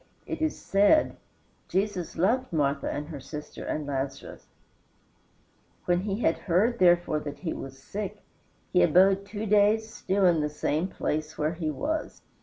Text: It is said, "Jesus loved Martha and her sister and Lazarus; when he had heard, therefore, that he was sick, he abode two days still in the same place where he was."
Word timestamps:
It 0.25 0.41
is 0.41 0.57
said, 0.59 1.15
"Jesus 1.67 2.17
loved 2.17 2.51
Martha 2.51 2.89
and 2.91 3.07
her 3.09 3.19
sister 3.19 3.63
and 3.63 3.85
Lazarus; 3.85 4.47
when 5.85 5.99
he 5.99 6.21
had 6.21 6.39
heard, 6.39 6.79
therefore, 6.79 7.19
that 7.19 7.37
he 7.37 7.53
was 7.53 7.77
sick, 7.77 8.23
he 8.73 8.81
abode 8.81 9.27
two 9.27 9.45
days 9.45 9.93
still 9.93 10.25
in 10.25 10.41
the 10.41 10.49
same 10.49 10.87
place 10.87 11.37
where 11.37 11.53
he 11.53 11.69
was." 11.69 12.23